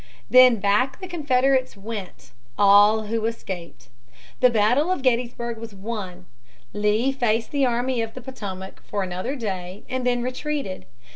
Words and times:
Then 0.31 0.55
back 0.55 0.99
the 0.99 1.07
Confederates 1.07 1.77
went 1.77 2.31
all 2.57 3.03
who 3.03 3.23
escaped. 3.27 3.89
The 4.39 4.49
battle 4.49 4.91
of 4.91 5.03
Gettysburg 5.03 5.59
was 5.59 5.75
won. 5.75 6.25
Lee 6.73 7.11
faced 7.11 7.51
the 7.51 7.67
Army 7.67 8.01
of 8.01 8.15
the 8.15 8.21
Potomac 8.21 8.81
for 8.83 9.03
another 9.03 9.35
day 9.35 9.83
and 9.87 10.03
then 10.03 10.23
retreated. 10.23 10.87